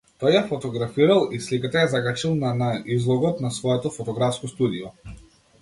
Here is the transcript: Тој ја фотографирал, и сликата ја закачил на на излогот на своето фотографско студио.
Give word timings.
Тој 0.21 0.31
ја 0.35 0.39
фотографирал, 0.51 1.19
и 1.37 1.41
сликата 1.49 1.83
ја 1.83 1.91
закачил 1.91 2.33
на 2.45 2.53
на 2.63 2.71
излогот 2.97 3.47
на 3.47 3.55
своето 3.59 3.93
фотографско 3.99 4.55
студио. 4.57 4.95